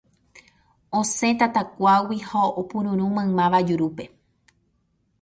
Osẽ 0.99 1.31
tatakuágui 1.39 2.19
ha 2.29 2.41
opururũ 2.61 3.07
maymáva 3.15 3.59
jurúpe. 3.67 4.05